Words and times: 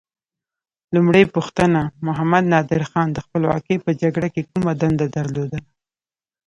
لومړۍ 0.95 1.23
پوښتنه: 1.35 1.81
محمد 2.05 2.43
نادر 2.53 2.83
خان 2.89 3.07
د 3.13 3.17
خپلواکۍ 3.25 3.77
په 3.85 3.91
جګړه 4.01 4.27
کې 4.33 4.47
کومه 4.51 4.71
دنده 4.81 5.07
درلوده؟ 5.17 5.59